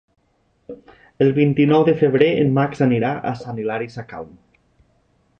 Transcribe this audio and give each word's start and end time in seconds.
El 1.25 1.27
vint-i-nou 1.35 1.83
de 1.89 1.93
febrer 1.99 2.29
en 2.45 2.49
Max 2.55 2.81
anirà 2.85 3.11
a 3.33 3.35
Sant 3.43 3.61
Hilari 3.65 3.91
Sacalm. 3.97 4.33